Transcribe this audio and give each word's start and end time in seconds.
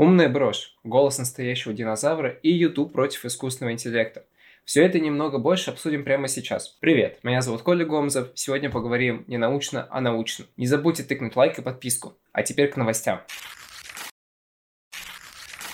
Умная 0.00 0.30
брошь, 0.30 0.78
голос 0.82 1.18
настоящего 1.18 1.74
динозавра 1.74 2.30
и 2.30 2.50
YouTube 2.50 2.90
против 2.90 3.26
искусственного 3.26 3.74
интеллекта. 3.74 4.24
Все 4.64 4.82
это 4.82 4.98
немного 4.98 5.36
больше 5.36 5.70
обсудим 5.70 6.04
прямо 6.04 6.26
сейчас. 6.26 6.68
Привет, 6.80 7.18
меня 7.22 7.42
зовут 7.42 7.60
Коля 7.60 7.84
Гомзов. 7.84 8.28
Сегодня 8.34 8.70
поговорим 8.70 9.24
не 9.26 9.36
научно, 9.36 9.86
а 9.90 10.00
научно. 10.00 10.46
Не 10.56 10.66
забудьте 10.66 11.02
тыкнуть 11.02 11.36
лайк 11.36 11.58
и 11.58 11.62
подписку. 11.62 12.16
А 12.32 12.42
теперь 12.42 12.68
к 12.68 12.78
новостям. 12.78 13.20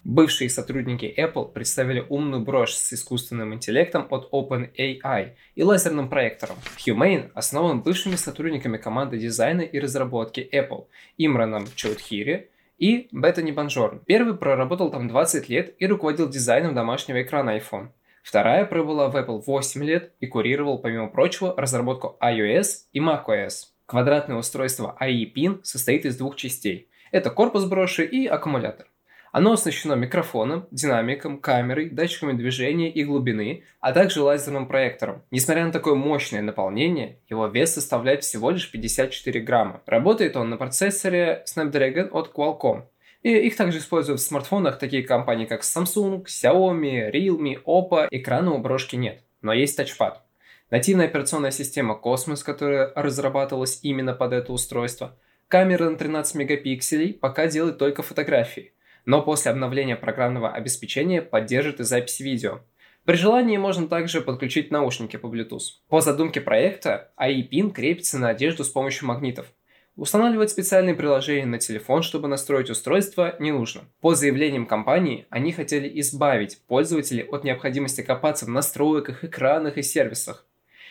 Бывшие 0.02 0.50
сотрудники 0.50 1.14
Apple 1.16 1.52
представили 1.52 2.04
умную 2.08 2.42
брошь 2.42 2.74
с 2.74 2.92
искусственным 2.94 3.54
интеллектом 3.54 4.08
от 4.10 4.32
OpenAI 4.32 5.34
и 5.54 5.62
лазерным 5.62 6.08
проектором. 6.08 6.56
Humane 6.84 7.30
основан 7.34 7.80
бывшими 7.80 8.16
сотрудниками 8.16 8.76
команды 8.76 9.18
дизайна 9.18 9.60
и 9.60 9.78
разработки 9.78 10.48
Apple 10.52 10.88
Имраном 11.16 11.68
Чаудхири 11.76 12.50
и 12.78 13.08
Беттани 13.12 13.52
Банжорн. 13.52 14.00
Первый 14.06 14.36
проработал 14.36 14.90
там 14.90 15.08
20 15.08 15.48
лет 15.48 15.74
и 15.78 15.86
руководил 15.86 16.28
дизайном 16.28 16.74
домашнего 16.74 17.22
экрана 17.22 17.56
iPhone. 17.58 17.88
Вторая 18.22 18.64
пробыла 18.64 19.08
в 19.08 19.16
Apple 19.16 19.42
8 19.46 19.84
лет 19.84 20.12
и 20.20 20.26
курировал, 20.26 20.78
помимо 20.78 21.08
прочего, 21.08 21.54
разработку 21.56 22.16
iOS 22.20 22.86
и 22.92 23.00
macOS. 23.00 23.68
Квадратное 23.86 24.36
устройство 24.36 24.96
AI-PIN 25.00 25.60
состоит 25.62 26.04
из 26.04 26.16
двух 26.16 26.34
частей. 26.34 26.90
Это 27.12 27.30
корпус 27.30 27.66
броши 27.66 28.04
и 28.04 28.26
аккумулятор. 28.26 28.88
Оно 29.36 29.52
оснащено 29.52 29.92
микрофоном, 29.92 30.66
динамиком, 30.70 31.38
камерой, 31.42 31.90
датчиками 31.90 32.32
движения 32.32 32.90
и 32.90 33.04
глубины, 33.04 33.64
а 33.80 33.92
также 33.92 34.22
лазерным 34.22 34.66
проектором. 34.66 35.24
Несмотря 35.30 35.66
на 35.66 35.72
такое 35.72 35.94
мощное 35.94 36.40
наполнение, 36.40 37.18
его 37.28 37.46
вес 37.46 37.74
составляет 37.74 38.24
всего 38.24 38.50
лишь 38.50 38.70
54 38.70 39.38
грамма. 39.40 39.82
Работает 39.84 40.38
он 40.38 40.48
на 40.48 40.56
процессоре 40.56 41.44
Snapdragon 41.44 42.08
от 42.12 42.32
Qualcomm. 42.34 42.84
И 43.22 43.30
их 43.30 43.56
также 43.56 43.80
используют 43.80 44.20
в 44.20 44.24
смартфонах 44.24 44.78
такие 44.78 45.02
компании, 45.02 45.44
как 45.44 45.64
Samsung, 45.64 46.24
Xiaomi, 46.24 47.12
Realme, 47.12 47.62
Oppo. 47.66 48.08
Экрана 48.10 48.52
у 48.52 48.58
брошки 48.58 48.96
нет, 48.96 49.22
но 49.42 49.52
есть 49.52 49.76
тачпад. 49.76 50.22
Нативная 50.70 51.08
операционная 51.08 51.50
система 51.50 52.00
Cosmos, 52.02 52.42
которая 52.42 52.90
разрабатывалась 52.94 53.80
именно 53.82 54.14
под 54.14 54.32
это 54.32 54.50
устройство. 54.50 55.14
Камера 55.48 55.90
на 55.90 55.98
13 55.98 56.36
мегапикселей 56.36 57.12
пока 57.12 57.48
делает 57.48 57.76
только 57.76 58.02
фотографии 58.02 58.72
но 59.06 59.22
после 59.22 59.52
обновления 59.52 59.96
программного 59.96 60.50
обеспечения 60.50 61.22
поддержит 61.22 61.80
и 61.80 61.84
запись 61.84 62.20
видео. 62.20 62.60
При 63.06 63.14
желании 63.14 63.56
можно 63.56 63.86
также 63.88 64.20
подключить 64.20 64.72
наушники 64.72 65.16
по 65.16 65.28
Bluetooth. 65.28 65.78
По 65.88 66.00
задумке 66.00 66.40
проекта, 66.40 67.12
AI-пин 67.16 67.70
крепится 67.70 68.18
на 68.18 68.30
одежду 68.30 68.64
с 68.64 68.68
помощью 68.68 69.06
магнитов. 69.06 69.46
Устанавливать 69.94 70.50
специальные 70.50 70.94
приложения 70.94 71.46
на 71.46 71.58
телефон, 71.58 72.02
чтобы 72.02 72.28
настроить 72.28 72.68
устройство, 72.68 73.36
не 73.38 73.52
нужно. 73.52 73.84
По 74.00 74.14
заявлениям 74.14 74.66
компании, 74.66 75.24
они 75.30 75.52
хотели 75.52 75.88
избавить 76.00 76.60
пользователей 76.66 77.22
от 77.22 77.44
необходимости 77.44 78.02
копаться 78.02 78.44
в 78.44 78.50
настройках, 78.50 79.24
экранах 79.24 79.78
и 79.78 79.82
сервисах. 79.82 80.44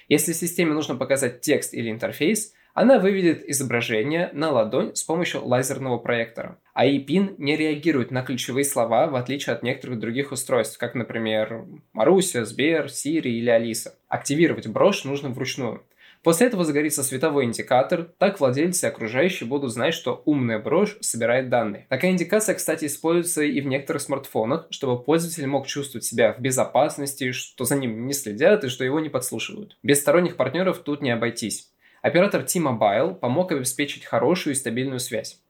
Если 0.07 0.33
системе 0.33 0.73
нужно 0.73 0.95
показать 0.95 1.41
текст 1.41 1.73
или 1.73 1.91
интерфейс, 1.91 2.53
она 2.75 2.99
выведет 2.99 3.49
изображение 3.49 4.29
на 4.33 4.51
ладонь 4.51 4.93
с 4.95 5.01
помощью 5.01 5.45
лазерного 5.45 5.97
проектора. 5.97 6.59
А 6.73 6.85
EPIN 6.85 7.35
не 7.37 7.55
реагирует 7.55 8.11
на 8.11 8.21
ключевые 8.21 8.65
слова, 8.65 9.07
в 9.07 9.15
отличие 9.15 9.55
от 9.55 9.63
некоторых 9.63 9.97
других 9.97 10.33
устройств, 10.33 10.77
как, 10.77 10.93
например, 10.93 11.65
Маруся, 11.93 12.43
Сбер, 12.43 12.91
Сири 12.91 13.31
или 13.31 13.49
Алиса. 13.49 13.95
Активировать 14.09 14.67
брошь 14.67 15.05
нужно 15.05 15.29
вручную. 15.29 15.83
После 16.21 16.47
этого 16.47 16.65
загорится 16.65 17.03
световой 17.03 17.45
индикатор, 17.45 18.09
так 18.17 18.39
владельцы 18.39 18.87
и 18.87 18.89
окружающие 18.89 19.47
будут 19.47 19.71
знать, 19.71 19.93
что 19.93 20.21
умная 20.25 20.59
брошь 20.59 20.97
собирает 20.99 21.49
данные. 21.49 21.85
Такая 21.87 22.11
индикация, 22.11 22.55
кстати, 22.55 22.85
используется 22.85 23.43
и 23.43 23.61
в 23.61 23.67
некоторых 23.67 24.01
смартфонах, 24.01 24.67
чтобы 24.71 25.01
пользователь 25.01 25.47
мог 25.47 25.67
чувствовать 25.67 26.03
себя 26.03 26.33
в 26.33 26.41
безопасности, 26.41 27.31
что 27.31 27.63
за 27.63 27.75
ним 27.77 28.05
не 28.07 28.13
следят 28.13 28.63
и 28.65 28.69
что 28.69 28.83
его 28.83 28.99
не 28.99 29.09
подслушивают. 29.09 29.77
Без 29.81 30.01
сторонних 30.01 30.35
партнеров 30.35 30.79
тут 30.79 31.01
не 31.01 31.11
обойтись. 31.11 31.69
Оператор 32.05 32.43
T-Mobile 32.43 33.15
помог 33.15 33.51
обеспечить 33.51 34.05
хорошую 34.05 34.53
и 34.53 34.55
стабильную 34.55 34.99
связь. 34.99 35.41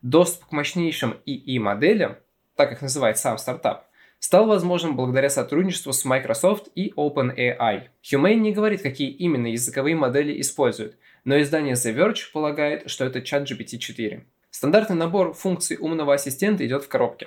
Доступ 0.00 0.48
к 0.48 0.52
мощнейшим 0.52 1.16
ИИ-моделям, 1.26 2.18
так 2.54 2.70
как 2.70 2.82
называет 2.82 3.18
сам 3.18 3.36
стартап, 3.36 3.88
стал 4.20 4.46
возможным 4.46 4.94
благодаря 4.94 5.28
сотрудничеству 5.28 5.92
с 5.92 6.04
Microsoft 6.04 6.68
и 6.76 6.92
OpenAI. 6.96 7.88
Humane 8.04 8.36
не 8.36 8.52
говорит, 8.52 8.80
какие 8.80 9.10
именно 9.10 9.48
языковые 9.48 9.96
модели 9.96 10.40
используют, 10.40 10.96
но 11.24 11.40
издание 11.40 11.74
The 11.74 11.92
Verge 11.92 12.30
полагает, 12.32 12.88
что 12.88 13.04
это 13.04 13.18
ChatGPT 13.18 13.78
4. 13.78 14.24
Стандартный 14.50 14.94
набор 14.94 15.32
функций 15.32 15.78
умного 15.80 16.14
ассистента 16.14 16.64
идет 16.64 16.84
в 16.84 16.88
коробке. 16.88 17.26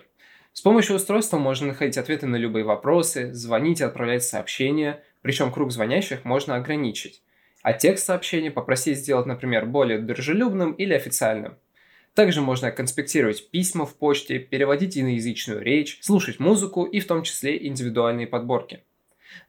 С 0.53 0.61
помощью 0.61 0.95
устройства 0.95 1.37
можно 1.37 1.67
находить 1.67 1.97
ответы 1.97 2.25
на 2.25 2.37
любые 2.37 2.63
вопросы, 2.63 3.33
звонить 3.33 3.81
и 3.81 3.83
отправлять 3.83 4.23
сообщения, 4.23 5.03
причем 5.23 5.51
круг 5.51 5.73
звонящих 5.73 6.23
можно 6.23 6.55
ограничить 6.55 7.21
а 7.67 7.73
текст 7.73 8.05
сообщения 8.05 8.49
попросить 8.49 8.97
сделать, 8.97 9.25
например, 9.25 9.65
более 9.65 9.99
дружелюбным 9.99 10.71
или 10.71 10.93
официальным. 10.93 11.57
Также 12.13 12.39
можно 12.39 12.71
конспектировать 12.71 13.49
письма 13.51 13.85
в 13.85 13.93
почте, 13.97 14.39
переводить 14.39 14.97
иноязычную 14.97 15.61
речь, 15.61 15.99
слушать 16.01 16.39
музыку 16.39 16.85
и 16.85 17.01
в 17.01 17.07
том 17.07 17.23
числе 17.23 17.67
индивидуальные 17.67 18.25
подборки. 18.25 18.85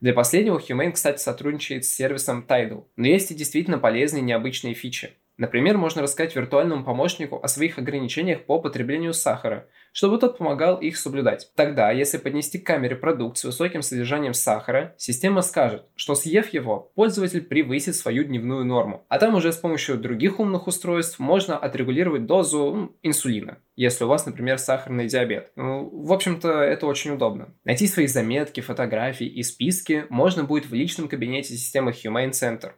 Для 0.01 0.11
последнего 0.11 0.59
Humane, 0.59 0.91
кстати, 0.91 1.21
сотрудничает 1.21 1.85
с 1.85 1.95
сервисом 1.95 2.45
Tidal, 2.45 2.83
но 2.97 3.07
есть 3.07 3.31
и 3.31 3.35
действительно 3.35 3.77
полезные 3.77 4.21
необычные 4.21 4.73
фичи. 4.73 5.11
Например, 5.39 5.77
можно 5.77 6.01
рассказать 6.01 6.35
виртуальному 6.35 6.83
помощнику 6.83 7.39
о 7.41 7.47
своих 7.47 7.77
ограничениях 7.77 8.43
по 8.43 8.59
потреблению 8.59 9.13
сахара, 9.13 9.69
чтобы 9.93 10.17
тот 10.17 10.37
помогал 10.37 10.75
их 10.81 10.97
соблюдать. 10.97 11.49
Тогда, 11.55 11.91
если 11.91 12.17
поднести 12.17 12.59
к 12.59 12.67
камере 12.67 12.97
продукт 12.97 13.37
с 13.37 13.45
высоким 13.45 13.81
содержанием 13.81 14.33
сахара, 14.33 14.93
система 14.97 15.41
скажет, 15.41 15.85
что 15.95 16.13
съев 16.13 16.49
его, 16.49 16.91
пользователь 16.93 17.41
превысит 17.41 17.95
свою 17.95 18.25
дневную 18.25 18.65
норму. 18.65 19.05
А 19.07 19.17
там 19.17 19.33
уже 19.33 19.53
с 19.53 19.55
помощью 19.55 19.97
других 19.97 20.41
умных 20.41 20.67
устройств 20.67 21.19
можно 21.19 21.57
отрегулировать 21.57 22.25
дозу 22.25 22.97
инсулина, 23.01 23.59
если 23.77 24.03
у 24.03 24.09
вас, 24.09 24.25
например, 24.25 24.59
сахарный 24.59 25.07
диабет. 25.07 25.53
Ну, 25.55 25.89
в 25.89 26.11
общем-то, 26.11 26.49
это 26.49 26.85
очень 26.85 27.11
удобно. 27.11 27.55
Найти 27.63 27.87
свои 27.87 28.07
заметки, 28.07 28.59
фотографии 28.59 29.27
и 29.27 29.41
списки 29.43 30.03
можно 30.09 30.43
будет 30.43 30.65
в 30.65 30.73
личном 30.73 31.07
кабинете 31.07 31.53
системы 31.53 31.91
Humane 31.91 32.31
Center 32.31 32.73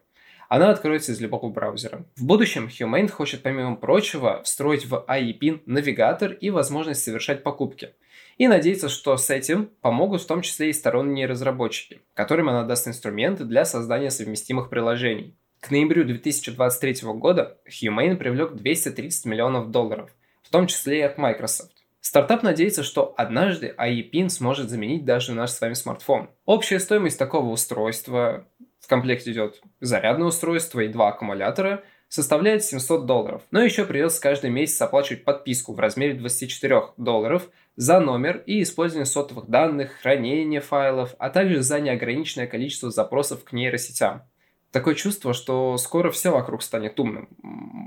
она 0.54 0.68
откроется 0.68 1.12
из 1.12 1.20
любого 1.22 1.48
браузера. 1.48 2.04
В 2.14 2.26
будущем 2.26 2.68
Humane 2.68 3.08
хочет, 3.08 3.42
помимо 3.42 3.74
прочего, 3.74 4.42
встроить 4.42 4.84
в 4.84 5.02
IEPIN 5.08 5.62
навигатор 5.64 6.32
и 6.32 6.50
возможность 6.50 7.02
совершать 7.02 7.42
покупки. 7.42 7.94
И 8.36 8.46
надеется, 8.46 8.90
что 8.90 9.16
с 9.16 9.30
этим 9.30 9.70
помогут 9.80 10.20
в 10.20 10.26
том 10.26 10.42
числе 10.42 10.68
и 10.68 10.74
сторонние 10.74 11.24
разработчики, 11.24 12.02
которым 12.12 12.50
она 12.50 12.64
даст 12.64 12.86
инструменты 12.86 13.44
для 13.44 13.64
создания 13.64 14.10
совместимых 14.10 14.68
приложений. 14.68 15.34
К 15.60 15.70
ноябрю 15.70 16.04
2023 16.04 16.96
года 17.14 17.56
Humane 17.66 18.16
привлек 18.16 18.52
230 18.52 19.24
миллионов 19.24 19.70
долларов, 19.70 20.10
в 20.42 20.50
том 20.50 20.66
числе 20.66 20.98
и 20.98 21.02
от 21.02 21.16
Microsoft. 21.16 21.72
Стартап 22.02 22.42
надеется, 22.42 22.82
что 22.82 23.14
однажды 23.16 23.74
IEPIN 23.78 24.28
сможет 24.28 24.68
заменить 24.68 25.06
даже 25.06 25.32
наш 25.32 25.52
с 25.52 25.60
вами 25.62 25.72
смартфон. 25.72 26.28
Общая 26.44 26.78
стоимость 26.78 27.18
такого 27.18 27.48
устройства 27.48 28.46
в 28.82 28.88
комплекте 28.88 29.32
идет 29.32 29.62
зарядное 29.80 30.26
устройство 30.26 30.80
и 30.80 30.88
два 30.88 31.08
аккумулятора, 31.08 31.84
составляет 32.08 32.62
700 32.62 33.06
долларов. 33.06 33.42
Но 33.50 33.62
еще 33.62 33.86
придется 33.86 34.20
каждый 34.20 34.50
месяц 34.50 34.82
оплачивать 34.82 35.24
подписку 35.24 35.72
в 35.72 35.80
размере 35.80 36.14
24 36.14 36.88
долларов 36.98 37.48
за 37.76 38.00
номер 38.00 38.42
и 38.44 38.62
использование 38.62 39.06
сотовых 39.06 39.48
данных, 39.48 39.92
хранение 40.02 40.60
файлов, 40.60 41.14
а 41.18 41.30
также 41.30 41.62
за 41.62 41.80
неограниченное 41.80 42.46
количество 42.46 42.90
запросов 42.90 43.44
к 43.44 43.52
нейросетям. 43.52 44.24
Такое 44.72 44.94
чувство, 44.94 45.32
что 45.32 45.76
скоро 45.76 46.10
все 46.10 46.30
вокруг 46.30 46.62
станет 46.62 46.98
умным. 46.98 47.28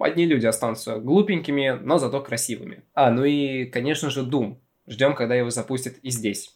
Одни 0.01 0.25
люди 0.25 0.45
останутся 0.45 0.97
глупенькими, 0.97 1.79
но 1.81 1.97
зато 1.97 2.21
красивыми. 2.21 2.83
А, 2.93 3.11
ну 3.11 3.25
и, 3.25 3.65
конечно 3.65 4.09
же, 4.09 4.21
Doom. 4.21 4.57
Ждем, 4.87 5.15
когда 5.15 5.35
его 5.35 5.49
запустят 5.49 5.97
и 6.03 6.09
здесь. 6.09 6.55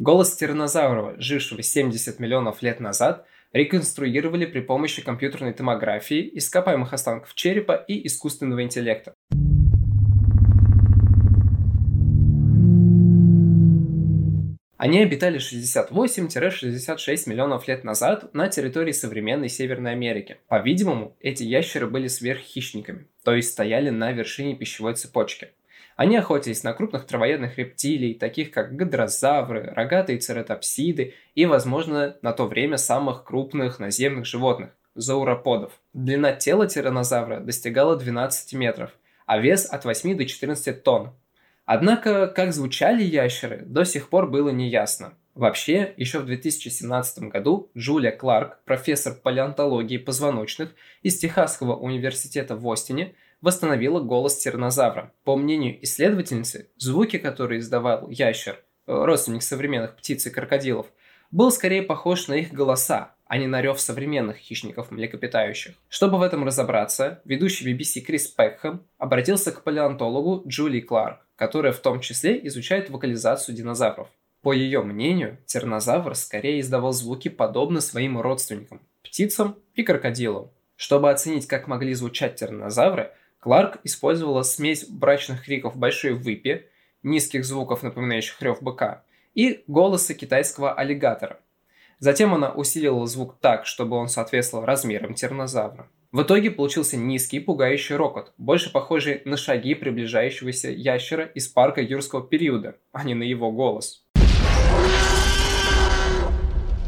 Голос 0.00 0.34
тираннозавра, 0.34 1.14
жившего 1.18 1.62
70 1.62 2.20
миллионов 2.20 2.62
лет 2.62 2.80
назад, 2.80 3.26
реконструировали 3.52 4.46
при 4.46 4.60
помощи 4.60 5.02
компьютерной 5.02 5.52
томографии, 5.52 6.30
ископаемых 6.38 6.94
останков 6.94 7.34
черепа 7.34 7.74
и 7.74 8.06
искусственного 8.06 8.62
интеллекта. 8.62 9.14
Они 14.78 15.02
обитали 15.02 15.38
68-66 15.38 17.28
миллионов 17.28 17.68
лет 17.68 17.84
назад 17.84 18.32
на 18.32 18.48
территории 18.48 18.92
современной 18.92 19.50
Северной 19.50 19.92
Америки. 19.92 20.38
По-видимому, 20.48 21.14
эти 21.20 21.42
ящеры 21.42 21.86
были 21.86 22.08
сверххищниками, 22.08 23.06
то 23.22 23.34
есть 23.34 23.50
стояли 23.50 23.90
на 23.90 24.12
вершине 24.12 24.56
пищевой 24.56 24.94
цепочки– 24.94 25.50
они 26.00 26.16
охотились 26.16 26.62
на 26.62 26.72
крупных 26.72 27.04
травоядных 27.04 27.58
рептилий, 27.58 28.14
таких 28.14 28.52
как 28.52 28.74
гадрозавры, 28.74 29.70
рогатые 29.76 30.16
цератопсиды 30.16 31.12
и, 31.34 31.44
возможно, 31.44 32.16
на 32.22 32.32
то 32.32 32.46
время 32.46 32.78
самых 32.78 33.22
крупных 33.22 33.78
наземных 33.78 34.24
животных– 34.24 34.70
зауроподов. 34.94 35.72
Длина 35.92 36.32
тела 36.32 36.66
тираннозавра 36.66 37.40
достигала 37.40 37.96
12 37.96 38.54
метров, 38.54 38.92
а 39.26 39.36
вес 39.36 39.66
от 39.66 39.84
8 39.84 40.16
до 40.16 40.24
14 40.24 40.82
тонн. 40.82 41.10
Однако, 41.66 42.28
как 42.28 42.54
звучали 42.54 43.02
ящеры, 43.02 43.62
до 43.66 43.84
сих 43.84 44.08
пор 44.08 44.26
было 44.30 44.48
неясно. 44.48 45.12
Вообще, 45.34 45.92
еще 45.98 46.20
в 46.20 46.24
2017 46.24 47.24
году 47.24 47.70
Джулия 47.76 48.10
Кларк, 48.10 48.60
профессор 48.64 49.12
палеонтологии 49.22 49.98
позвоночных 49.98 50.70
из 51.02 51.18
Техасского 51.18 51.76
университета 51.76 52.56
в 52.56 52.66
Остине, 52.70 53.14
восстановила 53.40 54.00
голос 54.00 54.36
тираннозавра. 54.36 55.12
По 55.24 55.36
мнению 55.36 55.82
исследовательницы, 55.84 56.70
звуки, 56.76 57.18
которые 57.18 57.60
издавал 57.60 58.08
ящер, 58.10 58.62
э, 58.86 59.04
родственник 59.04 59.42
современных 59.42 59.96
птиц 59.96 60.26
и 60.26 60.30
крокодилов, 60.30 60.86
был 61.30 61.50
скорее 61.50 61.82
похож 61.82 62.28
на 62.28 62.34
их 62.34 62.52
голоса, 62.52 63.14
а 63.26 63.38
не 63.38 63.46
на 63.46 63.62
рев 63.62 63.80
современных 63.80 64.36
хищников 64.36 64.90
млекопитающих. 64.90 65.74
Чтобы 65.88 66.18
в 66.18 66.22
этом 66.22 66.44
разобраться, 66.44 67.22
ведущий 67.24 67.72
BBC 67.72 68.00
Крис 68.00 68.26
Пекхэм 68.26 68.82
обратился 68.98 69.52
к 69.52 69.62
палеонтологу 69.62 70.42
Джулии 70.48 70.80
Кларк, 70.80 71.26
которая 71.36 71.72
в 71.72 71.78
том 71.78 72.00
числе 72.00 72.44
изучает 72.48 72.90
вокализацию 72.90 73.54
динозавров. 73.54 74.08
По 74.42 74.52
ее 74.52 74.82
мнению, 74.82 75.38
тираннозавр 75.46 76.14
скорее 76.14 76.60
издавал 76.60 76.92
звуки 76.92 77.28
подобно 77.28 77.80
своим 77.80 78.18
родственникам– 78.20 78.80
птицам 79.02 79.56
и 79.74 79.82
крокодилам. 79.82 80.50
Чтобы 80.76 81.10
оценить, 81.10 81.46
как 81.46 81.68
могли 81.68 81.92
звучать 81.92 82.36
тираннозавры, 82.36 83.12
Кларк 83.40 83.78
использовала 83.84 84.42
смесь 84.42 84.86
брачных 84.86 85.44
криков 85.44 85.74
большой 85.74 86.12
выпи, 86.12 86.66
низких 87.02 87.46
звуков, 87.46 87.82
напоминающих 87.82 88.40
рев 88.42 88.62
быка, 88.62 89.02
и 89.34 89.64
голоса 89.66 90.12
китайского 90.12 90.74
аллигатора. 90.74 91.40
Затем 91.98 92.34
она 92.34 92.50
усилила 92.50 93.06
звук 93.06 93.38
так, 93.40 93.64
чтобы 93.64 93.96
он 93.96 94.08
соответствовал 94.08 94.66
размерам 94.66 95.14
тираннозавра. 95.14 95.88
В 96.12 96.22
итоге 96.22 96.50
получился 96.50 96.98
низкий, 96.98 97.40
пугающий 97.40 97.96
рокот, 97.96 98.32
больше 98.36 98.70
похожий 98.70 99.22
на 99.24 99.38
шаги 99.38 99.74
приближающегося 99.74 100.70
ящера 100.70 101.24
из 101.24 101.48
парка 101.48 101.80
юрского 101.80 102.26
периода, 102.26 102.76
а 102.92 103.04
не 103.04 103.14
на 103.14 103.22
его 103.22 103.50
голос. 103.52 104.04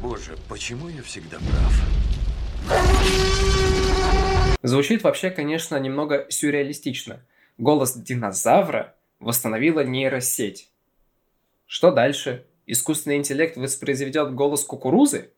Боже, 0.02 0.36
почему 0.48 0.88
я 0.88 1.02
всегда 1.02 1.38
прав? 1.38 2.01
Звучит 4.62 5.02
вообще, 5.02 5.30
конечно, 5.30 5.76
немного 5.76 6.26
сюрреалистично. 6.28 7.24
Голос 7.58 7.94
динозавра 7.94 8.94
восстановила 9.18 9.80
нейросеть. 9.80 10.70
Что 11.66 11.90
дальше? 11.90 12.46
Искусственный 12.66 13.16
интеллект 13.16 13.56
воспроизведет 13.56 14.34
голос 14.34 14.64
кукурузы? 14.64 15.30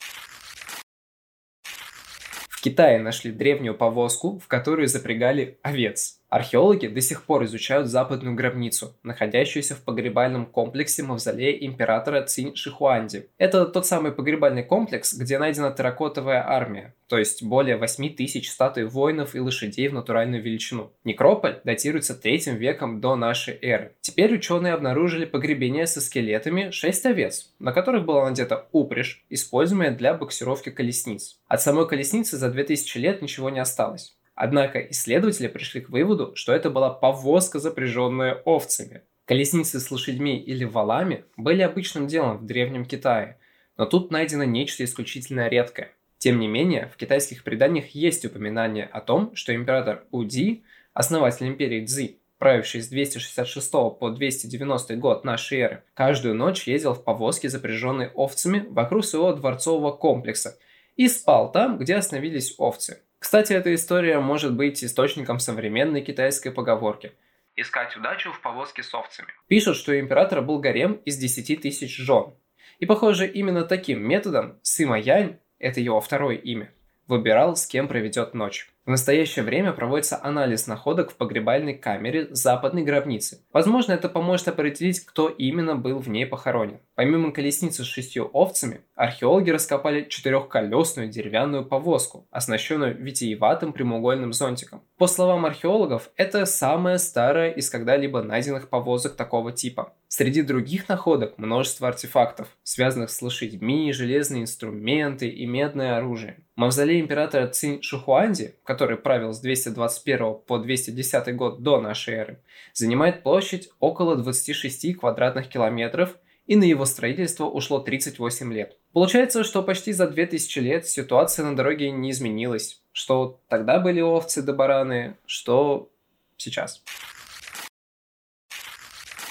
В 1.62 2.60
Китае 2.60 2.98
нашли 2.98 3.32
древнюю 3.32 3.74
повозку, 3.74 4.38
в 4.38 4.46
которую 4.46 4.88
запрягали 4.88 5.58
овец. 5.62 6.20
Археологи 6.34 6.88
до 6.88 7.00
сих 7.00 7.26
пор 7.26 7.44
изучают 7.44 7.86
западную 7.86 8.34
гробницу, 8.34 8.96
находящуюся 9.04 9.76
в 9.76 9.82
погребальном 9.82 10.46
комплексе 10.46 11.04
мавзолея 11.04 11.52
императора 11.58 12.24
Цинь 12.24 12.56
Шихуанди. 12.56 13.28
Это 13.38 13.66
тот 13.66 13.86
самый 13.86 14.10
погребальный 14.10 14.64
комплекс, 14.64 15.14
где 15.14 15.38
найдена 15.38 15.70
терракотовая 15.70 16.44
армия, 16.44 16.92
то 17.06 17.18
есть 17.18 17.44
более 17.44 17.76
8 17.76 18.16
тысяч 18.16 18.50
статуй 18.50 18.86
воинов 18.86 19.36
и 19.36 19.38
лошадей 19.38 19.86
в 19.86 19.94
натуральную 19.94 20.42
величину. 20.42 20.90
Некрополь 21.04 21.60
датируется 21.62 22.16
третьим 22.16 22.56
веком 22.56 23.00
до 23.00 23.14
нашей 23.14 23.56
эры. 23.62 23.92
Теперь 24.00 24.34
ученые 24.34 24.72
обнаружили 24.72 25.26
погребение 25.26 25.86
со 25.86 26.00
скелетами 26.00 26.70
6 26.70 27.06
овец, 27.06 27.52
на 27.60 27.70
которых 27.70 28.06
была 28.06 28.28
надета 28.28 28.66
упряжь, 28.72 29.22
используемая 29.30 29.92
для 29.92 30.14
боксировки 30.14 30.70
колесниц. 30.70 31.38
От 31.46 31.62
самой 31.62 31.86
колесницы 31.86 32.36
за 32.38 32.50
2000 32.50 32.98
лет 32.98 33.22
ничего 33.22 33.50
не 33.50 33.60
осталось. 33.60 34.16
Однако 34.34 34.80
исследователи 34.80 35.48
пришли 35.48 35.80
к 35.80 35.90
выводу, 35.90 36.32
что 36.34 36.52
это 36.52 36.70
была 36.70 36.90
повозка, 36.90 37.58
запряженная 37.58 38.34
овцами. 38.44 39.02
Колесницы 39.26 39.80
с 39.80 39.90
лошадьми 39.90 40.38
или 40.38 40.64
валами 40.64 41.24
были 41.36 41.62
обычным 41.62 42.06
делом 42.06 42.38
в 42.38 42.44
Древнем 42.44 42.84
Китае, 42.84 43.38
но 43.76 43.86
тут 43.86 44.10
найдено 44.10 44.44
нечто 44.44 44.84
исключительно 44.84 45.48
редкое. 45.48 45.92
Тем 46.18 46.40
не 46.40 46.48
менее, 46.48 46.90
в 46.92 46.96
китайских 46.96 47.44
преданиях 47.44 47.90
есть 47.90 48.24
упоминание 48.24 48.86
о 48.86 49.00
том, 49.00 49.34
что 49.34 49.54
император 49.54 50.04
Уди, 50.10 50.64
основатель 50.92 51.46
империи 51.46 51.84
Цзи, 51.84 52.18
правивший 52.38 52.82
с 52.82 52.88
266 52.88 53.70
по 53.70 54.10
290 54.10 54.96
год 54.96 55.24
нашей 55.24 55.58
эры, 55.60 55.84
каждую 55.94 56.34
ночь 56.34 56.66
ездил 56.66 56.94
в 56.94 57.04
повозке, 57.04 57.48
запряженной 57.48 58.08
овцами, 58.08 58.66
вокруг 58.68 59.04
своего 59.04 59.32
дворцового 59.32 59.92
комплекса 59.92 60.58
и 60.96 61.08
спал 61.08 61.50
там, 61.52 61.78
где 61.78 61.96
остановились 61.96 62.54
овцы. 62.58 63.02
Кстати, 63.24 63.54
эта 63.54 63.74
история 63.74 64.20
может 64.20 64.54
быть 64.54 64.84
источником 64.84 65.38
современной 65.38 66.02
китайской 66.02 66.50
поговорки 66.50 67.12
«Искать 67.56 67.96
удачу 67.96 68.30
в 68.30 68.42
повозке 68.42 68.82
с 68.82 68.92
овцами». 68.92 69.28
Пишут, 69.46 69.78
что 69.78 69.92
у 69.92 69.98
императора 69.98 70.42
был 70.42 70.58
гарем 70.58 71.00
из 71.06 71.16
10 71.16 71.62
тысяч 71.62 71.96
жен. 71.96 72.34
И, 72.80 72.84
похоже, 72.84 73.26
именно 73.26 73.64
таким 73.64 74.06
методом 74.06 74.60
Сыма 74.60 75.00
Янь, 75.00 75.38
это 75.58 75.80
его 75.80 76.02
второе 76.02 76.36
имя, 76.36 76.70
выбирал, 77.06 77.56
с 77.56 77.66
кем 77.66 77.88
проведет 77.88 78.34
ночь. 78.34 78.68
В 78.84 78.90
настоящее 78.90 79.46
время 79.46 79.72
проводится 79.72 80.22
анализ 80.22 80.66
находок 80.66 81.10
в 81.10 81.16
погребальной 81.16 81.72
камере 81.72 82.28
западной 82.32 82.82
гробницы. 82.82 83.40
Возможно, 83.50 83.92
это 83.92 84.10
поможет 84.10 84.48
определить, 84.48 85.00
кто 85.00 85.30
именно 85.30 85.74
был 85.74 86.00
в 86.00 86.08
ней 86.10 86.26
похоронен. 86.26 86.80
Помимо 86.94 87.32
колесницы 87.32 87.82
с 87.82 87.86
шестью 87.86 88.28
овцами, 88.34 88.82
археологи 88.94 89.48
раскопали 89.48 90.06
четырехколесную 90.06 91.08
деревянную 91.08 91.64
повозку, 91.64 92.28
оснащенную 92.30 92.94
витиеватым 92.94 93.72
прямоугольным 93.72 94.34
зонтиком. 94.34 94.82
По 94.98 95.06
словам 95.06 95.46
археологов, 95.46 96.10
это 96.16 96.44
самая 96.44 96.98
старая 96.98 97.52
из 97.52 97.70
когда-либо 97.70 98.22
найденных 98.22 98.68
повозок 98.68 99.16
такого 99.16 99.50
типа. 99.50 99.94
Среди 100.08 100.42
других 100.42 100.88
находок 100.88 101.38
множество 101.38 101.88
артефактов, 101.88 102.46
связанных 102.62 103.10
с 103.10 103.20
лошадьми, 103.20 103.92
железные 103.92 104.42
инструменты 104.42 105.26
и 105.26 105.44
медное 105.44 105.96
оружие. 105.96 106.44
Мавзолей 106.54 107.00
императора 107.00 107.48
Цинь 107.48 107.82
Шухуанди, 107.82 108.54
который 108.74 108.96
правил 108.96 109.32
с 109.32 109.38
221 109.38 110.34
по 110.46 110.58
210 110.58 111.36
год 111.36 111.62
до 111.62 111.80
нашей 111.80 112.14
эры, 112.14 112.42
занимает 112.72 113.22
площадь 113.22 113.70
около 113.78 114.16
26 114.16 114.96
квадратных 114.98 115.48
километров 115.48 116.16
и 116.48 116.56
на 116.56 116.64
его 116.64 116.84
строительство 116.84 117.44
ушло 117.44 117.78
38 117.78 118.52
лет. 118.52 118.76
Получается, 118.92 119.44
что 119.44 119.62
почти 119.62 119.92
за 119.92 120.08
2000 120.08 120.58
лет 120.58 120.86
ситуация 120.88 121.44
на 121.44 121.54
дороге 121.54 121.92
не 121.92 122.10
изменилась. 122.10 122.82
Что 122.92 123.40
тогда 123.48 123.78
были 123.78 124.00
овцы 124.00 124.42
да 124.42 124.52
бараны, 124.52 125.16
что 125.24 125.88
сейчас. 126.36 126.82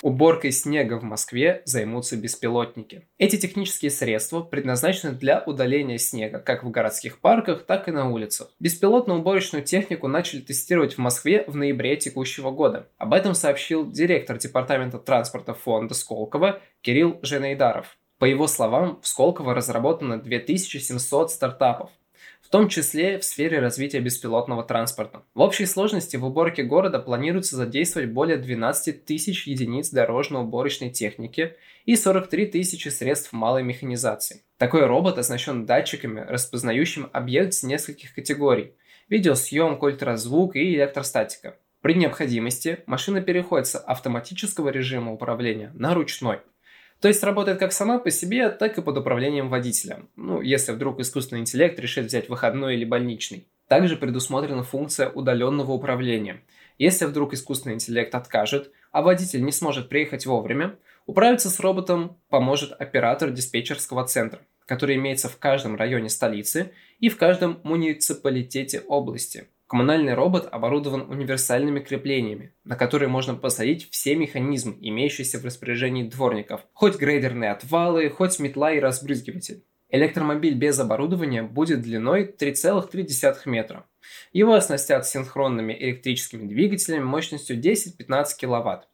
Уборкой 0.04 0.52
снега 0.52 1.00
в 1.00 1.04
Москве 1.04 1.62
займутся 1.64 2.18
беспилотники. 2.18 3.08
Эти 3.18 3.38
технические 3.38 3.90
средства 3.90 4.42
предназначены 4.42 5.14
для 5.14 5.42
удаления 5.46 5.98
снега 5.98 6.40
как 6.40 6.66
в 6.66 6.72
городских 6.72 7.20
парках, 7.20 7.66
так 7.66 7.88
и 7.88 7.92
на 7.92 8.12
улицах. 8.12 8.52
Беспилотную 8.60 9.22
уборочную 9.22 9.64
технику 9.64 10.10
начали 10.10 10.42
тестировать 10.42 10.96
в 10.96 10.98
Москве 10.98 11.46
в 11.48 11.56
ноябре 11.56 11.96
текущего 11.96 12.52
года. 12.52 12.90
Об 12.98 13.14
этом 13.14 13.34
сообщил 13.34 13.90
директор 13.90 14.38
департамента 14.38 15.00
транспорта 15.00 15.54
фонда 15.54 15.94
Сколково 15.94 16.60
Кирилл 16.82 17.20
Женейдаров. 17.22 17.98
По 18.20 18.26
его 18.26 18.48
словам, 18.48 19.00
в 19.02 19.08
Сколково 19.08 19.54
разработано 19.54 20.22
2700 20.22 21.32
стартапов 21.32 21.92
том 22.54 22.70
числе 22.70 23.18
в 23.18 23.24
сфере 23.26 23.58
развития 23.58 24.00
беспилотного 24.00 24.64
транспорта. 24.64 25.24
В 25.34 25.42
общей 25.42 25.66
сложности 25.66 26.18
в 26.18 26.26
уборке 26.26 26.62
города 26.62 27.00
планируется 27.00 27.56
задействовать 27.56 28.12
более 28.12 28.38
12 28.38 29.06
тысяч 29.06 29.48
единиц 29.48 29.90
дорожно-уборочной 29.90 30.92
техники 30.92 31.56
и 31.86 31.96
43 31.96 32.46
тысячи 32.46 32.90
средств 32.90 33.34
малой 33.34 33.64
механизации. 33.64 34.44
Такой 34.60 34.86
робот 34.86 35.18
оснащен 35.18 35.66
датчиками, 35.66 36.20
распознающим 36.20 37.10
объект 37.12 37.56
с 37.56 37.64
нескольких 37.64 38.14
категорий– 38.14 38.74
видеосъемка, 39.10 39.86
ультразвук 39.86 40.56
и 40.56 40.76
электростатика. 40.76 41.58
При 41.82 41.96
необходимости 41.96 42.82
машина 42.86 43.22
переходит 43.22 43.66
с 43.66 43.80
автоматического 43.80 44.70
режима 44.70 45.12
управления 45.12 45.72
на 45.74 45.96
ручной– 45.96 46.42
то 47.04 47.10
есть 47.10 47.22
работает 47.22 47.60
как 47.60 47.74
сама 47.74 48.00
по 48.00 48.10
себе, 48.10 48.48
так 48.48 48.78
и 48.78 48.82
под 48.82 48.98
управлением 48.98 49.50
водителя. 49.50 50.04
Ну, 50.16 50.40
если 50.40 50.72
вдруг 50.72 51.02
искусственный 51.02 51.42
интеллект 51.42 51.78
решит 51.78 52.06
взять 52.06 52.30
выходной 52.30 52.76
или 52.76 52.86
больничный. 52.86 53.46
Также 53.68 53.98
предусмотрена 53.98 54.64
функция 54.64 55.10
удаленного 55.10 55.74
управления. 55.74 56.44
Если 56.78 57.04
вдруг 57.04 57.34
искусственный 57.34 57.76
интеллект 57.76 58.16
откажет, 58.16 58.72
а 58.94 59.02
водитель 59.02 59.44
не 59.44 59.52
сможет 59.52 59.90
приехать 59.90 60.26
вовремя, 60.26 60.80
управиться 61.06 61.50
с 61.50 61.60
роботом 61.60 62.22
поможет 62.30 62.72
оператор 62.72 63.32
диспетчерского 63.32 64.08
центра, 64.08 64.40
который 64.66 64.96
имеется 64.96 65.28
в 65.28 65.38
каждом 65.38 65.76
районе 65.76 66.08
столицы 66.08 66.72
и 67.00 67.10
в 67.10 67.18
каждом 67.18 67.60
муниципалитете 67.64 68.80
области. 68.80 69.50
Коммунальный 69.74 70.14
робот 70.14 70.48
оборудован 70.52 71.10
универсальными 71.10 71.80
креплениями, 71.80 72.54
на 72.64 72.76
которые 72.76 73.10
можно 73.10 73.34
посадить 73.34 73.90
все 73.90 74.16
механизмы, 74.16 74.78
имеющиеся 74.80 75.40
в 75.40 75.46
распоряжении 75.46 76.08
дворников, 76.08 76.62
хоть 76.74 77.00
грейдерные 77.00 77.50
отвалы, 77.50 78.08
хоть 78.12 78.38
метла 78.38 78.72
и 78.72 78.80
разбрызгиватель. 78.80 79.64
Электромобиль 79.90 80.54
без 80.54 80.80
оборудования 80.80 81.42
будет 81.42 81.82
длиной 81.82 82.32
3,3 82.40 83.36
метра. 83.46 83.88
Его 84.32 84.54
оснастят 84.54 85.08
синхронными 85.08 85.74
электрическими 85.74 86.48
двигателями 86.48 87.04
мощностью 87.04 87.60
10-15 87.60 88.26
кВт. 88.40 88.88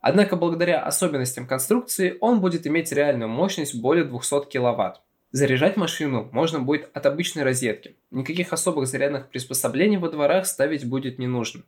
Однако 0.00 0.36
благодаря 0.36 0.80
особенностям 0.84 1.48
конструкции 1.48 2.16
он 2.20 2.40
будет 2.40 2.68
иметь 2.68 2.92
реальную 2.92 3.28
мощность 3.28 3.74
более 3.74 4.04
200 4.04 4.48
кВт. 4.48 5.00
Заряжать 5.32 5.76
машину 5.76 6.28
можно 6.32 6.58
будет 6.58 6.90
от 6.92 7.06
обычной 7.06 7.44
розетки. 7.44 7.94
Никаких 8.10 8.52
особых 8.52 8.88
зарядных 8.88 9.28
приспособлений 9.28 9.96
во 9.96 10.08
дворах 10.08 10.46
ставить 10.46 10.84
будет 10.84 11.18
не 11.18 11.28
нужно. 11.28 11.62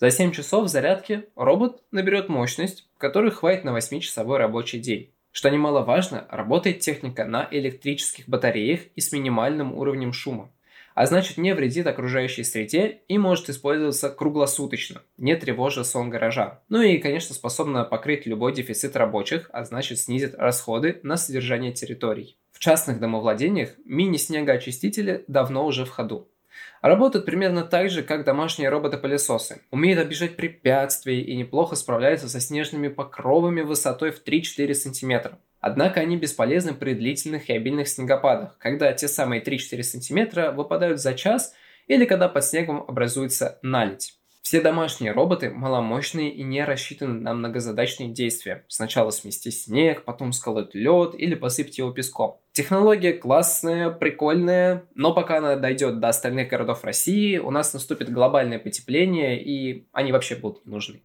За 0.00 0.10
7 0.10 0.32
часов 0.32 0.68
зарядки 0.68 1.24
робот 1.36 1.82
наберет 1.92 2.28
мощность, 2.28 2.88
которой 2.98 3.30
хватит 3.30 3.64
на 3.64 3.76
8-часовой 3.76 4.38
рабочий 4.38 4.80
день. 4.80 5.10
Что 5.30 5.50
немаловажно, 5.50 6.26
работает 6.30 6.80
техника 6.80 7.24
на 7.24 7.46
электрических 7.50 8.28
батареях 8.28 8.80
и 8.96 9.00
с 9.00 9.12
минимальным 9.12 9.72
уровнем 9.72 10.12
шума 10.12 10.50
а 10.96 11.04
значит 11.04 11.36
не 11.36 11.54
вредит 11.54 11.86
окружающей 11.86 12.42
среде 12.42 13.02
и 13.06 13.18
может 13.18 13.50
использоваться 13.50 14.08
круглосуточно, 14.08 15.02
не 15.18 15.36
тревожа 15.36 15.84
сон 15.84 16.08
гаража. 16.08 16.62
Ну 16.70 16.80
и, 16.80 16.96
конечно, 16.96 17.34
способна 17.34 17.84
покрыть 17.84 18.24
любой 18.24 18.54
дефицит 18.54 18.96
рабочих, 18.96 19.50
а 19.52 19.64
значит 19.64 19.98
снизит 19.98 20.34
расходы 20.36 20.98
на 21.02 21.18
содержание 21.18 21.74
территорий. 21.74 22.38
В 22.56 22.58
частных 22.58 23.00
домовладениях 23.00 23.72
мини-снегоочистители 23.84 25.26
давно 25.28 25.66
уже 25.66 25.84
в 25.84 25.90
ходу. 25.90 26.30
Работают 26.80 27.26
примерно 27.26 27.64
так 27.64 27.90
же, 27.90 28.02
как 28.02 28.24
домашние 28.24 28.70
роботы-пылесосы. 28.70 29.60
Умеют 29.70 30.00
обижать 30.00 30.36
препятствия 30.36 31.20
и 31.20 31.36
неплохо 31.36 31.76
справляются 31.76 32.30
со 32.30 32.40
снежными 32.40 32.88
покровами 32.88 33.60
высотой 33.60 34.10
в 34.10 34.24
3-4 34.24 34.72
см. 34.72 35.36
Однако 35.60 36.00
они 36.00 36.16
бесполезны 36.16 36.72
при 36.72 36.94
длительных 36.94 37.50
и 37.50 37.52
обильных 37.52 37.88
снегопадах, 37.88 38.56
когда 38.56 38.90
те 38.94 39.06
самые 39.06 39.42
3-4 39.42 39.82
см 39.82 40.52
выпадают 40.52 40.98
за 40.98 41.12
час 41.12 41.52
или 41.88 42.06
когда 42.06 42.26
под 42.26 42.42
снегом 42.42 42.86
образуется 42.88 43.58
наледь. 43.60 44.14
Все 44.46 44.60
домашние 44.60 45.10
роботы 45.10 45.50
маломощные 45.50 46.30
и 46.30 46.44
не 46.44 46.64
рассчитаны 46.64 47.20
на 47.20 47.34
многозадачные 47.34 48.10
действия. 48.10 48.64
Сначала 48.68 49.10
смести 49.10 49.50
снег, 49.50 50.04
потом 50.04 50.32
сколоть 50.32 50.72
лед 50.72 51.16
или 51.18 51.34
посыпать 51.34 51.78
его 51.78 51.90
песком. 51.90 52.38
Технология 52.52 53.12
классная, 53.12 53.90
прикольная, 53.90 54.86
но 54.94 55.12
пока 55.12 55.38
она 55.38 55.56
дойдет 55.56 55.98
до 55.98 56.10
остальных 56.10 56.48
городов 56.48 56.84
России, 56.84 57.38
у 57.38 57.50
нас 57.50 57.74
наступит 57.74 58.08
глобальное 58.12 58.60
потепление 58.60 59.42
и 59.42 59.88
они 59.90 60.12
вообще 60.12 60.36
будут 60.36 60.64
не 60.64 60.70
нужны. 60.70 61.02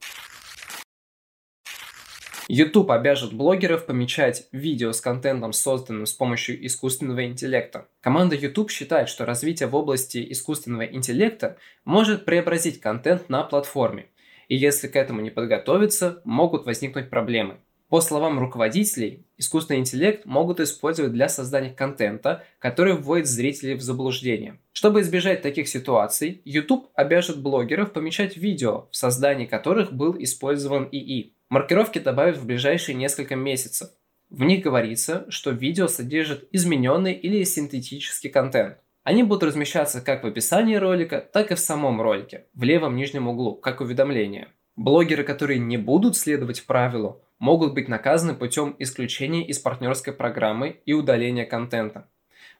YouTube 2.53 2.91
обяжет 2.91 3.31
блогеров 3.31 3.85
помечать 3.85 4.49
видео 4.51 4.91
с 4.91 4.99
контентом, 4.99 5.53
созданным 5.53 6.05
с 6.05 6.11
помощью 6.11 6.65
искусственного 6.65 7.23
интеллекта. 7.23 7.87
Команда 8.01 8.35
YouTube 8.35 8.69
считает, 8.69 9.07
что 9.07 9.25
развитие 9.25 9.69
в 9.69 9.75
области 9.75 10.33
искусственного 10.33 10.81
интеллекта 10.81 11.55
может 11.85 12.25
преобразить 12.25 12.81
контент 12.81 13.29
на 13.29 13.43
платформе. 13.43 14.07
И 14.49 14.57
если 14.57 14.89
к 14.89 14.97
этому 14.97 15.21
не 15.21 15.29
подготовиться, 15.29 16.21
могут 16.25 16.65
возникнуть 16.65 17.09
проблемы. 17.09 17.55
По 17.87 18.01
словам 18.01 18.37
руководителей, 18.37 19.25
искусственный 19.37 19.79
интеллект 19.79 20.25
могут 20.25 20.59
использовать 20.59 21.13
для 21.13 21.29
создания 21.29 21.69
контента, 21.69 22.43
который 22.59 22.97
вводит 22.97 23.27
зрителей 23.27 23.75
в 23.75 23.81
заблуждение. 23.81 24.59
Чтобы 24.73 24.99
избежать 25.01 25.41
таких 25.41 25.69
ситуаций, 25.69 26.41
YouTube 26.43 26.89
обяжет 26.95 27.41
блогеров 27.41 27.93
помечать 27.93 28.35
видео, 28.35 28.89
в 28.91 28.97
создании 28.97 29.45
которых 29.45 29.93
был 29.93 30.21
использован 30.21 30.89
ИИ. 30.91 31.33
Маркировки 31.51 31.99
добавят 31.99 32.37
в 32.37 32.45
ближайшие 32.45 32.95
несколько 32.95 33.35
месяцев. 33.35 33.89
В 34.29 34.41
них 34.43 34.63
говорится, 34.63 35.25
что 35.27 35.51
видео 35.51 35.89
содержит 35.89 36.47
измененный 36.53 37.11
или 37.11 37.43
синтетический 37.43 38.29
контент. 38.29 38.77
Они 39.03 39.23
будут 39.23 39.43
размещаться 39.43 39.99
как 39.99 40.23
в 40.23 40.27
описании 40.27 40.75
ролика, 40.75 41.19
так 41.19 41.51
и 41.51 41.55
в 41.55 41.59
самом 41.59 42.01
ролике, 42.01 42.45
в 42.53 42.63
левом 42.63 42.95
нижнем 42.95 43.27
углу, 43.27 43.55
как 43.55 43.81
уведомление. 43.81 44.47
Блогеры, 44.77 45.25
которые 45.25 45.59
не 45.59 45.75
будут 45.75 46.15
следовать 46.15 46.65
правилу, 46.65 47.21
могут 47.37 47.73
быть 47.73 47.89
наказаны 47.89 48.33
путем 48.33 48.73
исключения 48.79 49.45
из 49.45 49.59
партнерской 49.59 50.13
программы 50.13 50.79
и 50.85 50.93
удаления 50.93 51.45
контента. 51.45 52.07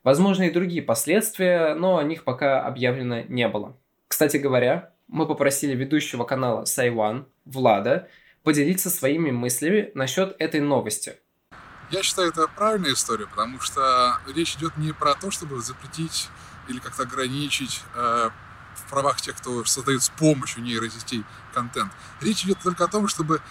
Возможны 0.04 0.48
и 0.48 0.52
другие 0.52 0.82
последствия, 0.82 1.76
но 1.76 1.96
о 1.96 2.04
них 2.04 2.26
пока 2.26 2.62
объявлено 2.62 3.22
не 3.22 3.48
было. 3.48 3.78
Кстати 4.10 4.36
говоря, 4.36 4.92
мы 5.08 5.28
попросили 5.28 5.76
ведущего 5.76 6.26
канала 6.26 6.66
Сайван, 6.66 7.28
Влада, 7.46 8.10
поделиться 8.44 8.90
своими 8.90 9.32
мыслями 9.32 9.92
насчет 9.94 10.36
этой 10.40 10.60
новости. 10.60 11.18
Я 11.92 12.04
считаю, 12.04 12.30
это 12.30 12.48
правильная 12.48 12.94
история, 12.94 13.28
потому 13.28 13.60
что 13.60 14.18
речь 14.34 14.56
идет 14.56 14.78
не 14.78 14.94
про 14.94 15.14
то, 15.14 15.30
чтобы 15.30 15.60
запретить 15.62 16.30
или 16.70 16.80
как-то 16.80 17.04
ограничить 17.04 17.82
э, 17.96 18.30
в 18.76 18.90
правах 18.90 19.20
тех, 19.20 19.36
кто 19.36 19.66
создает 19.66 20.02
с 20.02 20.10
помощью 20.10 20.64
нейросетей 20.64 21.26
контент. 21.54 21.92
Речь 22.22 22.46
идет 22.46 22.60
только 22.64 22.86
о 22.86 22.88
том, 22.88 23.08
чтобы 23.08 23.42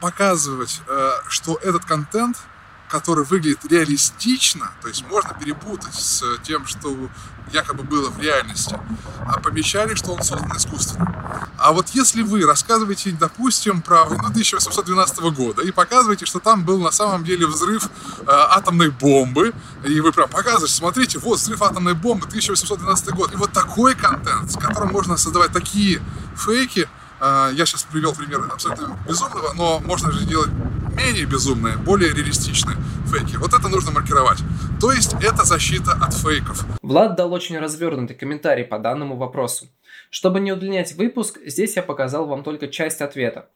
показывать, 0.00 0.80
э, 0.86 1.10
что 1.28 1.56
этот 1.56 1.84
контент 1.84 2.38
который 2.88 3.24
выглядит 3.24 3.64
реалистично, 3.64 4.70
то 4.82 4.88
есть 4.88 5.04
можно 5.08 5.34
перепутать 5.34 5.94
с 5.94 6.22
тем, 6.42 6.66
что 6.66 7.08
якобы 7.52 7.82
было 7.84 8.10
в 8.10 8.20
реальности, 8.20 8.78
а 9.26 9.40
помечали, 9.40 9.94
что 9.94 10.12
он 10.12 10.22
создан 10.22 10.56
искусственно. 10.56 11.16
А 11.58 11.72
вот 11.72 11.90
если 11.90 12.22
вы 12.22 12.44
рассказываете, 12.44 13.12
допустим, 13.12 13.82
про 13.82 14.04
войну 14.04 14.28
1812 14.28 15.18
года 15.34 15.62
и 15.62 15.70
показываете, 15.70 16.26
что 16.26 16.38
там 16.38 16.64
был 16.64 16.80
на 16.80 16.90
самом 16.90 17.24
деле 17.24 17.46
взрыв 17.46 17.86
э, 17.86 18.24
атомной 18.26 18.90
бомбы, 18.90 19.52
и 19.84 20.00
вы 20.00 20.12
прям 20.12 20.28
показываете, 20.28 20.74
смотрите, 20.74 21.18
вот 21.18 21.38
взрыв 21.38 21.62
атомной 21.62 21.94
бомбы 21.94 22.26
1812 22.26 23.10
год, 23.10 23.32
и 23.32 23.36
вот 23.36 23.52
такой 23.52 23.94
контент, 23.94 24.50
с 24.52 24.56
которым 24.56 24.92
можно 24.92 25.16
создавать 25.16 25.52
такие 25.52 26.02
фейки, 26.36 26.88
э, 27.20 27.50
я 27.54 27.66
сейчас 27.66 27.84
привел 27.84 28.14
пример 28.14 28.48
абсолютно 28.52 28.98
безумного, 29.08 29.52
но 29.54 29.80
можно 29.80 30.10
же 30.12 30.24
делать 30.24 30.50
менее 30.96 31.26
безумные, 31.26 31.76
более 31.76 32.12
реалистичные 32.12 32.76
фейки. 33.06 33.36
Вот 33.36 33.52
это 33.52 33.68
нужно 33.68 33.92
маркировать. 33.92 34.38
То 34.80 34.92
есть 34.92 35.14
это 35.22 35.44
защита 35.44 35.92
от 35.92 36.14
фейков. 36.14 36.64
Влад 36.82 37.16
дал 37.16 37.32
очень 37.32 37.58
развернутый 37.58 38.16
комментарий 38.16 38.64
по 38.64 38.78
данному 38.78 39.16
вопросу. 39.16 39.68
Чтобы 40.10 40.40
не 40.40 40.52
удлинять 40.52 40.94
выпуск, 40.94 41.38
здесь 41.44 41.76
я 41.76 41.82
показал 41.82 42.26
вам 42.26 42.42
только 42.42 42.68
часть 42.68 43.00
ответа. 43.00 43.48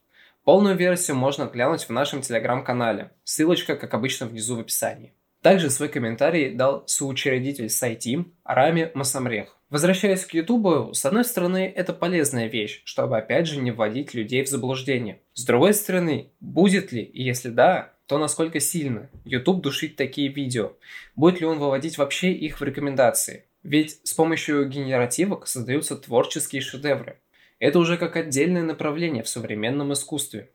Полную 0.43 0.75
версию 0.75 1.17
можно 1.17 1.45
глянуть 1.45 1.83
в 1.83 1.89
нашем 1.91 2.21
телеграм-канале. 2.21 3.11
Ссылочка, 3.23 3.75
как 3.75 3.93
обычно, 3.93 4.25
внизу 4.25 4.55
в 4.55 4.59
описании. 4.59 5.13
Также 5.41 5.71
свой 5.71 5.89
комментарий 5.89 6.53
дал 6.53 6.83
соучредитель 6.87 7.69
Сайтим 7.69 8.33
Рами 8.43 8.91
Масамрех. 8.93 9.57
Возвращаясь 9.71 10.25
к 10.25 10.33
Ютубу, 10.33 10.93
с 10.93 11.05
одной 11.05 11.23
стороны, 11.23 11.71
это 11.75 11.93
полезная 11.93 12.47
вещь, 12.47 12.81
чтобы 12.83 13.17
опять 13.17 13.47
же 13.47 13.59
не 13.59 13.71
вводить 13.71 14.13
людей 14.13 14.43
в 14.43 14.49
заблуждение. 14.49 15.21
С 15.33 15.45
другой 15.45 15.73
стороны, 15.73 16.31
будет 16.41 16.91
ли, 16.91 17.01
и 17.01 17.23
если 17.23 17.49
да, 17.49 17.93
то 18.05 18.17
насколько 18.17 18.59
сильно 18.59 19.09
YouTube 19.23 19.61
душит 19.61 19.95
такие 19.95 20.27
видео? 20.27 20.73
Будет 21.15 21.39
ли 21.39 21.47
он 21.47 21.57
выводить 21.57 21.97
вообще 21.97 22.33
их 22.33 22.59
в 22.59 22.63
рекомендации? 22.63 23.45
Ведь 23.63 24.01
с 24.03 24.13
помощью 24.13 24.67
генеративок 24.67 25.47
создаются 25.47 25.95
творческие 25.95 26.61
шедевры. 26.61 27.19
Это 27.57 27.79
уже 27.79 27.97
как 27.97 28.17
отдельное 28.17 28.63
направление 28.63 29.23
в 29.23 29.29
современном 29.29 29.93
искусстве. 29.93 30.49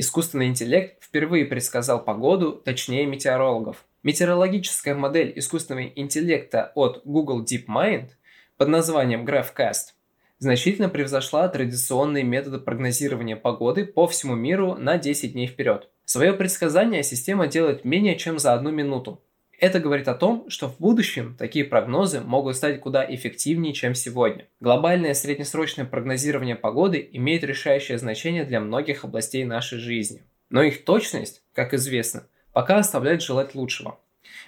Искусственный 0.00 0.46
интеллект 0.46 1.02
впервые 1.02 1.44
предсказал 1.44 2.04
погоду, 2.04 2.52
точнее 2.52 3.04
метеорологов. 3.04 3.84
Метеорологическая 4.04 4.94
модель 4.94 5.32
искусственного 5.34 5.86
интеллекта 5.86 6.70
от 6.76 7.02
Google 7.04 7.44
DeepMind 7.44 8.10
под 8.56 8.68
названием 8.68 9.26
GraphCast 9.26 9.94
значительно 10.38 10.88
превзошла 10.88 11.48
традиционные 11.48 12.22
методы 12.22 12.58
прогнозирования 12.60 13.34
погоды 13.34 13.86
по 13.86 14.06
всему 14.06 14.36
миру 14.36 14.76
на 14.76 14.98
10 14.98 15.32
дней 15.32 15.48
вперед. 15.48 15.88
Свое 16.04 16.32
предсказание 16.32 17.02
система 17.02 17.48
делает 17.48 17.84
менее 17.84 18.16
чем 18.16 18.38
за 18.38 18.52
одну 18.52 18.70
минуту. 18.70 19.20
Это 19.58 19.80
говорит 19.80 20.06
о 20.06 20.14
том, 20.14 20.48
что 20.48 20.68
в 20.68 20.78
будущем 20.78 21.34
такие 21.36 21.64
прогнозы 21.64 22.20
могут 22.20 22.54
стать 22.54 22.80
куда 22.80 23.04
эффективнее, 23.12 23.74
чем 23.74 23.96
сегодня. 23.96 24.46
Глобальное 24.60 25.14
среднесрочное 25.14 25.84
прогнозирование 25.84 26.54
погоды 26.54 27.08
имеет 27.12 27.42
решающее 27.42 27.98
значение 27.98 28.44
для 28.44 28.60
многих 28.60 29.04
областей 29.04 29.44
нашей 29.44 29.78
жизни. 29.78 30.22
Но 30.48 30.62
их 30.62 30.84
точность, 30.84 31.42
как 31.54 31.74
известно, 31.74 32.28
пока 32.52 32.78
оставляет 32.78 33.20
желать 33.20 33.56
лучшего. 33.56 33.98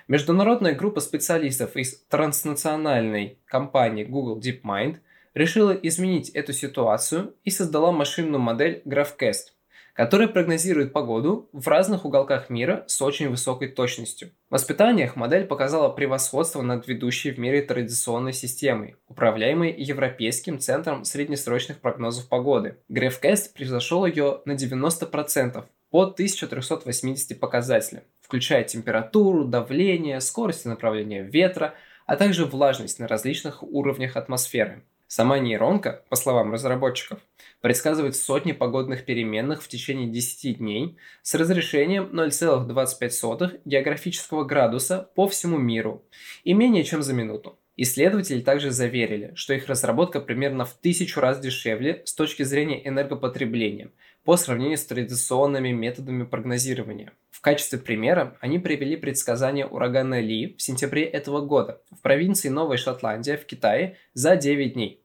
Международная 0.07 0.77
группа 0.77 1.01
специалистов 1.01 1.77
из 1.77 2.05
транснациональной 2.09 3.39
компании 3.47 4.05
Google 4.05 4.39
DeepMind 4.39 4.99
решила 5.35 5.73
изменить 5.73 6.31
эту 6.31 6.53
ситуацию 6.53 7.35
и 7.43 7.51
создала 7.51 7.91
машинную 7.91 8.41
модель 8.41 8.83
GraphCast, 8.85 9.55
которая 9.95 10.29
прогнозирует 10.29 10.93
погоду 10.93 11.49
в 11.53 11.67
разных 11.69 12.05
уголках 12.05 12.51
мира 12.51 12.85
с 12.87 13.01
очень 13.03 13.29
высокой 13.29 13.69
точностью. 13.69 14.31
В 14.49 14.55
воспитаниях 14.55 15.17
модель 15.17 15.47
показала 15.47 15.89
превосходство 15.89 16.63
над 16.63 16.87
ведущей 16.87 17.31
в 17.31 17.39
мире 17.39 17.63
традиционной 17.63 18.33
системой, 18.33 18.97
управляемой 19.09 19.75
Европейским 19.77 20.59
центром 20.59 21.05
среднесрочных 21.05 21.81
прогнозов 21.81 22.29
погоды. 22.29 22.77
GraphCast 22.91 23.53
превзошел 23.55 24.07
ее 24.07 24.41
на 24.45 24.53
90%, 24.53 25.65
по 25.91 26.03
1380 26.03 27.39
показателям, 27.39 28.05
включая 28.21 28.65
температуру, 28.65 29.45
давление, 29.45 30.21
скорость 30.21 30.65
и 30.65 30.69
направление 30.69 31.25
ветра, 31.25 31.75
а 32.07 32.17
также 32.17 32.47
влажность 32.47 32.99
на 32.99 33.09
различных 33.09 33.63
уровнях 33.63 34.17
атмосферы. 34.17 34.85
Сама 35.13 35.41
нейронка, 35.41 36.05
по 36.09 36.15
словам 36.15 36.53
разработчиков, 36.53 37.19
предсказывает 37.61 38.15
сотни 38.15 38.53
погодных 38.53 39.05
переменных 39.05 39.61
в 39.61 39.67
течение 39.67 40.09
10 40.09 40.59
дней 40.59 40.99
с 41.23 41.35
разрешением 41.35 42.11
0,25 42.13 43.63
географического 43.65 44.45
градуса 44.45 45.11
по 45.17 45.27
всему 45.27 45.59
миру 45.59 46.05
и 46.45 46.53
менее 46.53 46.85
чем 46.85 47.03
за 47.03 47.13
минуту. 47.13 47.59
Исследователи 47.77 48.41
также 48.41 48.71
заверили, 48.71 49.33
что 49.35 49.53
их 49.53 49.67
разработка 49.67 50.21
примерно 50.21 50.65
в 50.65 50.75
тысячу 50.75 51.19
раз 51.19 51.41
дешевле 51.41 52.03
с 52.05 52.15
точки 52.15 52.45
зрения 52.45 52.87
энергопотребления 52.87 53.91
по 54.23 54.37
сравнению 54.37 54.79
с 54.79 54.85
традиционными 54.85 55.73
методами 55.73 56.23
прогнозирования. 56.23 57.15
В 57.31 57.41
качестве 57.41 57.79
примера 57.81 58.37
они 58.41 58.59
привели 58.59 58.97
предсказание 58.97 59.67
урагана 59.67 60.21
Ли 60.21 60.55
в 60.57 60.63
сентябре 60.63 61.05
этого 61.05 61.41
года 61.41 61.81
в 61.91 62.01
провинции 62.01 62.49
Новая 62.49 62.77
Шотландия 62.77 63.39
в 63.39 63.47
Китае 63.47 63.97
за 64.13 64.37
9 64.37 64.75
дней. 64.75 65.00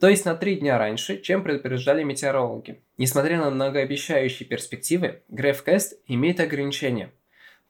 То 0.00 0.08
есть 0.08 0.24
на 0.24 0.34
3 0.34 0.56
дня 0.56 0.78
раньше, 0.78 1.20
чем 1.20 1.44
предупреждали 1.44 2.02
метеорологи. 2.02 2.80
Несмотря 2.96 3.38
на 3.38 3.50
многообещающие 3.50 4.48
перспективы, 4.48 5.22
GraphCast 5.30 5.98
имеет 6.06 6.40
ограничения– 6.40 7.12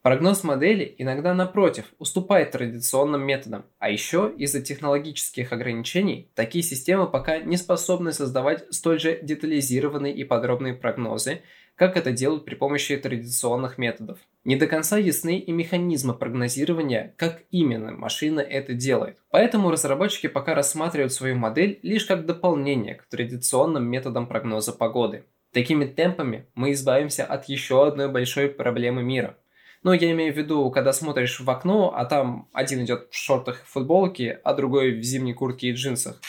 Прогноз 0.03 0.45
модели 0.45 0.95
иногда, 0.97 1.35
напротив, 1.35 1.85
уступает 1.99 2.53
традиционным 2.53 3.23
методам, 3.23 3.67
а 3.79 3.91
еще 3.91 4.33
из-за 4.39 4.63
технологических 4.63 5.53
ограничений 5.53 6.31
такие 6.35 6.65
системы 6.65 7.07
пока 7.07 7.37
не 7.37 7.59
способны 7.59 8.13
создавать 8.13 8.65
столь 8.71 8.99
же 8.99 9.19
детализированные 9.21 10.15
и 10.15 10.25
подробные 10.25 10.73
прогнозы, 10.73 11.43
как 11.81 11.97
это 11.97 12.13
делают 12.13 12.45
при 12.45 12.57
помощи 12.57 12.95
традиционных 12.99 13.79
методов. 13.79 14.19
Не 14.45 14.57
до 14.57 14.67
конца 14.67 14.99
ясны 14.99 15.39
и 15.39 15.51
механизмы 15.51 16.13
прогнозирования, 16.13 17.15
как 17.17 17.41
именно 17.51 17.91
машина 17.91 18.41
это 18.41 18.75
делает. 18.75 19.17
Поэтому 19.31 19.71
разработчики 19.71 20.27
пока 20.27 20.55
рассматривают 20.55 21.15
свою 21.15 21.37
модель 21.37 21.79
лишь 21.83 22.05
как 22.05 22.27
дополнение 22.27 22.97
к 22.97 23.07
традиционным 23.07 23.87
методам 23.87 24.27
прогноза 24.27 24.75
погоды. 24.75 25.25
Такими 25.55 25.87
темпами 25.87 26.45
мы 26.55 26.73
избавимся 26.73 27.25
от 27.25 27.47
еще 27.47 27.87
одной 27.87 28.13
большой 28.13 28.51
проблемы 28.51 29.03
мира– 29.03 29.39
ну, 29.83 29.95
я 29.95 30.11
имею 30.11 30.35
в 30.35 30.37
виду, 30.37 30.71
когда 30.71 30.93
смотришь 30.93 31.41
в 31.41 31.49
окно, 31.49 31.95
а 31.97 32.05
там 32.05 32.51
один 32.53 32.85
идет 32.85 33.09
в 33.11 33.17
шортах 33.17 33.63
и 33.63 33.65
футболке, 33.65 34.39
а 34.45 34.53
другой 34.53 34.93
в 34.93 35.03
зимней 35.03 35.33
куртке 35.33 35.69
и 35.69 35.73
джинсах. 35.73 36.21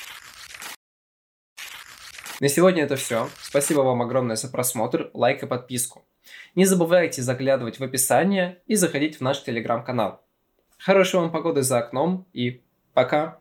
На 2.41 2.50
сегодня 2.50 2.86
это 2.86 2.95
все. 2.95 3.29
Спасибо 3.39 3.81
вам 3.81 4.01
огромное 4.01 4.36
за 4.36 4.50
просмотр, 4.50 5.12
лайк 5.13 5.43
и 5.43 5.45
подписку. 5.45 6.03
Не 6.55 6.65
забывайте 6.65 7.21
заглядывать 7.21 7.77
в 7.77 7.83
описание 7.83 8.63
и 8.65 8.74
заходить 8.74 9.17
в 9.17 9.21
наш 9.21 9.43
телеграм-канал. 9.43 10.25
Хорошей 10.79 11.19
вам 11.19 11.31
погоды 11.31 11.62
за 11.62 11.77
окном 11.77 12.25
и 12.33 12.63
пока! 12.95 13.40